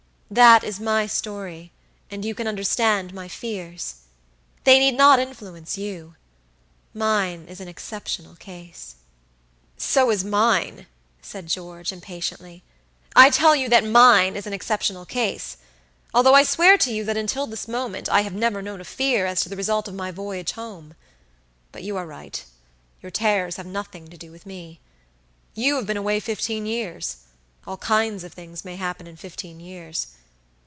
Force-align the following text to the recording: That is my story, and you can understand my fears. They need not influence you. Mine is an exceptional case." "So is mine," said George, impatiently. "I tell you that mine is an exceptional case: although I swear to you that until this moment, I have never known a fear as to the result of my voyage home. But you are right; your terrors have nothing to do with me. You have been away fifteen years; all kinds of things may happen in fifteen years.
That 0.33 0.63
is 0.63 0.79
my 0.79 1.07
story, 1.07 1.73
and 2.09 2.23
you 2.23 2.33
can 2.33 2.47
understand 2.47 3.13
my 3.13 3.27
fears. 3.27 3.95
They 4.63 4.79
need 4.79 4.95
not 4.95 5.19
influence 5.19 5.77
you. 5.77 6.15
Mine 6.93 7.47
is 7.49 7.59
an 7.59 7.67
exceptional 7.67 8.37
case." 8.37 8.95
"So 9.75 10.09
is 10.09 10.23
mine," 10.23 10.87
said 11.21 11.47
George, 11.47 11.91
impatiently. 11.91 12.63
"I 13.13 13.29
tell 13.29 13.57
you 13.57 13.67
that 13.71 13.83
mine 13.83 14.37
is 14.37 14.47
an 14.47 14.53
exceptional 14.53 15.05
case: 15.05 15.57
although 16.13 16.33
I 16.35 16.43
swear 16.43 16.77
to 16.77 16.93
you 16.93 17.03
that 17.03 17.17
until 17.17 17.45
this 17.45 17.67
moment, 17.67 18.07
I 18.07 18.21
have 18.21 18.31
never 18.33 18.61
known 18.61 18.79
a 18.79 18.85
fear 18.85 19.25
as 19.25 19.41
to 19.41 19.49
the 19.49 19.57
result 19.57 19.89
of 19.89 19.95
my 19.95 20.11
voyage 20.11 20.53
home. 20.53 20.93
But 21.73 21.83
you 21.83 21.97
are 21.97 22.05
right; 22.07 22.41
your 23.01 23.11
terrors 23.11 23.57
have 23.57 23.67
nothing 23.67 24.07
to 24.07 24.15
do 24.15 24.31
with 24.31 24.45
me. 24.45 24.79
You 25.55 25.75
have 25.75 25.85
been 25.85 25.97
away 25.97 26.21
fifteen 26.21 26.65
years; 26.65 27.17
all 27.67 27.75
kinds 27.75 28.23
of 28.23 28.31
things 28.31 28.63
may 28.63 28.77
happen 28.77 29.07
in 29.07 29.17
fifteen 29.17 29.59
years. 29.59 30.13